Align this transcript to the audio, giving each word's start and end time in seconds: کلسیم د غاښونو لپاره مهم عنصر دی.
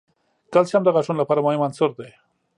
کلسیم 0.53 0.81
د 0.85 0.89
غاښونو 0.95 1.21
لپاره 1.21 1.43
مهم 1.45 1.61
عنصر 1.67 1.89
دی. 1.99 2.11